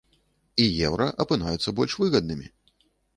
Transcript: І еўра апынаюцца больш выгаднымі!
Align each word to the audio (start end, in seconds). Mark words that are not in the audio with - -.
І 0.63 0.65
еўра 0.87 1.05
апынаюцца 1.23 1.73
больш 1.81 1.93
выгаднымі! 2.05 2.47